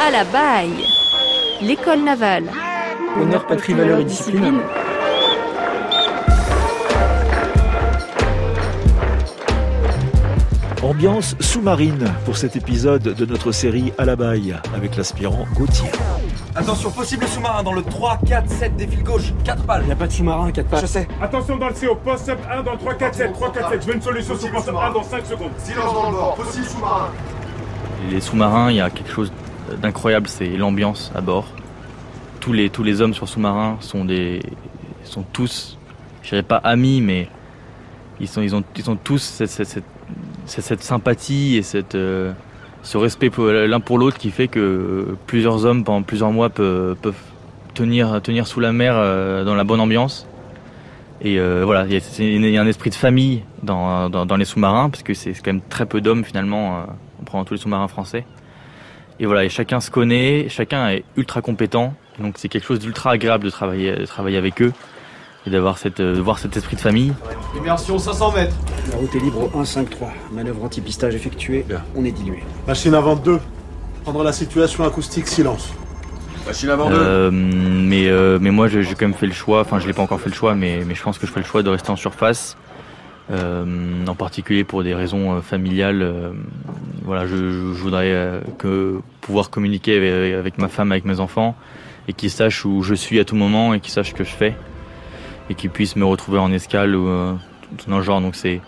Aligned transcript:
À 0.00 0.10
la 0.12 0.24
baille 0.24 0.86
L'école 1.60 2.04
navale. 2.04 2.44
Honneur, 3.20 3.44
patrie, 3.46 3.74
valeur 3.74 3.98
et 3.98 4.04
discipline. 4.04 4.60
Ambiance 10.82 11.34
sous-marine 11.40 12.06
pour 12.24 12.36
cet 12.36 12.54
épisode 12.54 13.02
de 13.02 13.26
notre 13.26 13.50
série 13.50 13.92
à 13.98 14.04
la 14.04 14.14
baille 14.14 14.56
avec 14.74 14.96
l'aspirant 14.96 15.46
Gauthier. 15.54 15.90
Attention, 16.54 16.92
possible 16.92 17.26
sous-marin 17.26 17.64
dans 17.64 17.72
le 17.72 17.82
3, 17.82 18.20
4, 18.24 18.48
7, 18.48 18.76
défile 18.76 19.02
gauche, 19.02 19.32
4 19.44 19.64
balles. 19.64 19.82
Il 19.82 19.86
n'y 19.86 19.92
a 19.92 19.96
pas 19.96 20.06
de 20.06 20.12
sous-marin, 20.12 20.52
4 20.52 20.68
pas. 20.68 20.80
Je 20.80 20.86
sais. 20.86 21.08
Attention 21.20 21.56
dans 21.56 21.68
le 21.68 21.74
CO, 21.74 21.96
post 21.96 22.30
1 22.30 22.62
dans 22.62 22.72
le 22.72 22.78
3, 22.78 22.94
4, 22.94 23.14
7, 23.14 23.32
3, 23.32 23.52
4, 23.52 23.70
7. 23.70 23.82
Je 23.82 23.86
veux 23.88 23.94
une 23.94 24.02
solution 24.02 24.38
sur 24.38 24.50
post 24.52 24.68
1 24.68 24.72
dans 24.92 25.02
5 25.02 25.26
secondes. 25.26 25.50
Silence 25.58 25.92
dans 25.92 26.10
le 26.10 26.16
bord, 26.16 26.34
possible 26.36 26.66
sous-marin. 26.66 27.08
Les 28.08 28.20
sous-marins, 28.20 28.70
il 28.70 28.76
y 28.76 28.80
a 28.80 28.90
quelque 28.90 29.12
chose 29.12 29.32
d'incroyable, 29.80 30.28
c'est 30.28 30.48
l'ambiance 30.56 31.12
à 31.14 31.20
bord. 31.20 31.46
Tous 32.40 32.52
les, 32.52 32.70
tous 32.70 32.82
les 32.82 33.00
hommes 33.00 33.14
sur 33.14 33.28
sous-marin 33.28 33.76
sont 33.80 34.06
sont 35.04 35.24
tous, 35.32 35.78
je 36.22 36.30
dirais 36.30 36.42
pas 36.42 36.56
amis, 36.56 37.00
mais 37.00 37.28
ils 38.20 38.28
sont, 38.28 38.42
ils 38.42 38.54
ont, 38.54 38.62
ils 38.76 38.90
ont 38.90 38.96
tous 38.96 39.22
cette, 39.22 39.50
cette, 39.50 39.84
cette, 40.46 40.82
sympathie 40.82 41.56
et 41.56 41.62
cette, 41.62 41.94
euh, 41.94 42.32
ce 42.82 42.98
respect 42.98 43.30
l'un 43.38 43.80
pour 43.80 43.98
l'autre 43.98 44.18
qui 44.18 44.30
fait 44.30 44.48
que 44.48 45.16
plusieurs 45.26 45.64
hommes 45.64 45.84
pendant 45.84 46.02
plusieurs 46.02 46.32
mois 46.32 46.48
peuvent, 46.50 46.96
tenir, 47.74 48.20
tenir 48.22 48.46
sous 48.46 48.60
la 48.60 48.72
mer 48.72 48.94
euh, 48.96 49.44
dans 49.44 49.54
la 49.54 49.64
bonne 49.64 49.80
ambiance. 49.80 50.26
Et 51.20 51.38
euh, 51.38 51.62
voilà, 51.64 51.84
il 51.86 51.92
y, 51.92 51.96
a, 51.96 52.00
il 52.18 52.48
y, 52.48 52.58
a 52.58 52.62
un 52.62 52.66
esprit 52.66 52.90
de 52.90 52.94
famille 52.94 53.42
dans, 53.62 54.08
dans, 54.08 54.24
dans 54.24 54.36
les 54.36 54.44
sous-marins, 54.44 54.88
parce 54.88 55.02
que 55.02 55.14
c'est 55.14 55.32
quand 55.32 55.52
même 55.52 55.62
très 55.68 55.86
peu 55.86 56.00
d'hommes 56.00 56.24
finalement, 56.24 56.84
en 57.20 57.24
prenant 57.24 57.44
tous 57.44 57.54
les 57.54 57.60
sous-marins 57.60 57.88
français. 57.88 58.24
Et 59.20 59.26
voilà, 59.26 59.44
et 59.44 59.48
chacun 59.48 59.80
se 59.80 59.90
connaît, 59.90 60.48
chacun 60.48 60.90
est 60.90 61.04
ultra 61.16 61.42
compétent, 61.42 61.94
donc 62.20 62.34
c'est 62.38 62.48
quelque 62.48 62.64
chose 62.64 62.78
d'ultra 62.78 63.12
agréable 63.12 63.44
de 63.44 63.50
travailler, 63.50 63.96
de 63.96 64.06
travailler 64.06 64.38
avec 64.38 64.62
eux 64.62 64.72
et 65.46 65.50
d'avoir 65.50 65.78
cette, 65.78 66.00
de 66.00 66.20
voir 66.20 66.38
cet 66.38 66.56
esprit 66.56 66.76
de 66.76 66.80
famille. 66.80 67.12
Immersion 67.56 67.98
500 67.98 68.32
mètres. 68.32 68.56
La 68.90 68.96
route 68.96 69.14
est 69.14 69.20
libre 69.20 69.50
au 69.52 69.62
1-5-3. 69.62 69.86
Manœuvre 70.32 70.64
anti-pistage 70.64 71.14
effectuée. 71.14 71.64
On 71.96 72.04
est 72.04 72.12
dilué. 72.12 72.42
Machine 72.66 72.94
avant 72.94 73.16
2. 73.16 73.40
Prendre 74.04 74.22
la 74.22 74.32
situation 74.32 74.84
acoustique, 74.84 75.26
silence. 75.26 75.72
Machine 76.46 76.70
avant 76.70 76.88
2. 76.88 76.96
Euh, 76.96 77.30
mais, 77.32 78.08
euh, 78.08 78.38
mais 78.40 78.50
moi 78.50 78.68
j'ai 78.68 78.84
quand 78.84 79.02
même 79.06 79.14
fait 79.14 79.26
le 79.26 79.32
choix, 79.32 79.60
enfin 79.60 79.80
je 79.80 79.86
l'ai 79.86 79.92
pas 79.92 80.02
encore 80.02 80.20
fait 80.20 80.30
le 80.30 80.34
choix, 80.34 80.54
mais, 80.54 80.82
mais 80.86 80.94
je 80.94 81.02
pense 81.02 81.18
que 81.18 81.26
je 81.26 81.30
ferai 81.30 81.42
le 81.42 81.46
choix 81.46 81.62
de 81.62 81.70
rester 81.70 81.90
en 81.90 81.96
surface. 81.96 82.56
Euh, 83.30 84.06
en 84.06 84.14
particulier 84.14 84.64
pour 84.64 84.82
des 84.82 84.94
raisons 84.94 85.42
familiales. 85.42 86.00
Euh, 86.00 86.30
voilà, 87.02 87.26
je, 87.26 87.36
je 87.36 87.82
voudrais 87.82 88.10
euh, 88.10 88.40
que 88.56 89.00
pouvoir 89.20 89.50
communiquer 89.50 90.34
avec, 90.34 90.56
ma 90.56 90.68
femme, 90.68 90.92
avec 90.92 91.04
mes 91.04 91.20
enfants, 91.20 91.54
et 92.08 92.14
qu'ils 92.14 92.30
sachent 92.30 92.64
où 92.64 92.82
je 92.82 92.94
suis 92.94 93.20
à 93.20 93.26
tout 93.26 93.36
moment 93.36 93.74
et 93.74 93.80
qu'ils 93.80 93.92
sachent 93.92 94.10
ce 94.10 94.14
que 94.14 94.24
je 94.24 94.34
fais, 94.34 94.54
et 95.50 95.54
qu'ils 95.54 95.68
puissent 95.68 95.96
me 95.96 96.06
retrouver 96.06 96.38
en 96.38 96.50
escale 96.52 96.96
ou 96.96 97.06
euh, 97.06 97.34
tout 97.76 97.90
le 97.90 98.00
genre. 98.00 98.22
Donc 98.22 98.34
c'est 98.34 98.62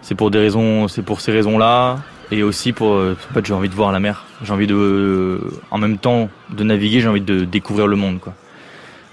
c'est 0.00 0.14
pour 0.14 0.30
des 0.30 0.38
raisons, 0.38 0.88
c'est 0.88 1.02
pour 1.02 1.20
ces 1.20 1.32
raisons-là, 1.32 1.98
et 2.30 2.42
aussi 2.42 2.72
pour 2.72 2.92
en 2.92 3.34
fait 3.34 3.44
j'ai 3.44 3.52
envie 3.52 3.68
de 3.68 3.74
voir 3.74 3.92
la 3.92 4.00
mer. 4.00 4.24
J'ai 4.42 4.52
envie 4.54 4.66
de, 4.66 5.42
en 5.70 5.76
même 5.76 5.98
temps 5.98 6.30
de 6.48 6.64
naviguer, 6.64 7.00
j'ai 7.00 7.08
envie 7.08 7.20
de 7.20 7.44
découvrir 7.44 7.86
le 7.86 7.96
monde, 7.96 8.18
quoi. 8.18 8.32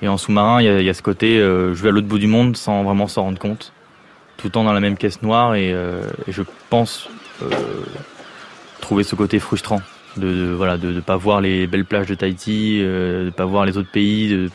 Et 0.01 0.07
en 0.07 0.17
sous-marin, 0.17 0.61
il 0.61 0.81
y, 0.81 0.85
y, 0.85 0.89
a 0.89 0.93
ce 0.93 1.01
côté, 1.01 1.39
euh, 1.39 1.73
je 1.73 1.81
vais 1.81 1.89
à 1.89 1.91
l'autre 1.91 2.07
bout 2.07 2.19
du 2.19 2.27
monde 2.27 2.55
sans 2.55 2.83
vraiment 2.83 3.07
s'en 3.07 3.23
rendre 3.23 3.39
compte 3.39 3.73
tout 4.37 4.47
le 4.47 4.51
temps 4.51 4.63
dans 4.63 4.73
la 4.73 4.79
même 4.79 4.97
caisse 4.97 5.21
noire 5.21 5.55
et, 5.55 5.73
euh, 5.73 6.01
je 6.27 6.43
pense 6.69 7.09
euh, 7.41 7.49
trouver 8.81 9.03
ce 9.03 9.15
côté 9.15 9.39
frustrant 9.39 9.81
de, 10.15 10.27
de 10.27 10.53
voilà 10.53 10.77
pas 11.05 11.17
voir 11.17 11.41
les 11.41 11.67
belles 11.67 11.85
plages 11.85 12.07
de 12.07 12.15
Tahiti, 12.15 12.79
euh, 12.81 13.25
de 13.25 13.29
pas 13.31 13.45
voir 13.45 13.65
les 13.65 13.77
autres 13.77 13.91
pays. 13.91 14.49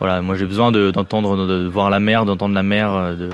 Voilà, 0.00 0.20
moi 0.20 0.34
j'ai 0.34 0.44
besoin 0.44 0.72
d'entendre, 0.72 1.46
de, 1.46 1.66
voir 1.66 1.88
la 1.88 2.00
mer, 2.00 2.24
d'entendre 2.24 2.54
la 2.54 2.64
mer, 2.64 3.16
de, 3.16 3.30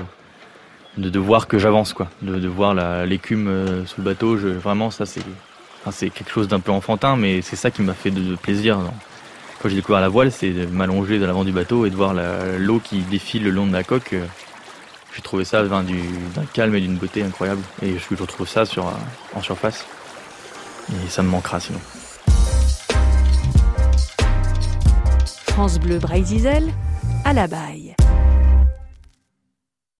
de, 0.97 1.19
voir 1.19 1.47
que 1.47 1.57
j'avance 1.57 1.93
quoi, 1.93 2.07
de, 2.21 2.47
voir 2.47 2.75
l'écume 3.05 3.83
sous 3.87 4.01
le 4.01 4.05
bateau. 4.05 4.35
Vraiment 4.35 4.91
ça 4.91 5.05
c'est 5.05 6.09
quelque 6.11 6.31
chose 6.31 6.47
d'un 6.47 6.59
peu 6.59 6.71
enfantin, 6.71 7.15
mais 7.15 7.41
c'est 7.41 7.55
ça 7.55 7.71
qui 7.71 7.81
m'a 7.81 7.93
fait 7.93 8.11
de, 8.11 8.35
plaisir. 8.35 8.79
Quand 9.61 9.69
j'ai 9.69 9.75
découvert 9.75 10.01
la 10.01 10.09
voile, 10.09 10.31
c'est 10.31 10.51
de 10.51 10.65
m'allonger 10.67 11.19
de 11.19 11.25
l'avant 11.25 11.43
du 11.43 11.51
bateau 11.51 11.85
et 11.85 11.89
de 11.89 11.95
voir 11.95 12.13
l'eau 12.57 12.79
qui 12.79 12.99
défile 12.99 13.43
le 13.43 13.49
long 13.49 13.65
de 13.65 13.73
la 13.73 13.83
coque 13.83 14.15
j'ai 15.15 15.21
trouvé 15.21 15.45
ça 15.45 15.63
d'un 15.63 15.83
calme 16.53 16.75
et 16.75 16.81
d'une 16.81 16.97
beauté 16.97 17.23
incroyable. 17.23 17.61
Et 17.81 17.97
je 17.97 18.15
retrouve 18.15 18.47
ça 18.47 18.65
sur, 18.65 18.91
en 19.33 19.41
surface. 19.41 19.85
Et 20.91 21.09
ça 21.09 21.23
me 21.23 21.29
manquera 21.29 21.59
sinon. 21.59 21.79
France 25.47 25.79
Bleu 25.79 25.99
Breizizel, 25.99 26.71
à 27.25 27.33
la 27.33 27.47
baille. 27.47 27.93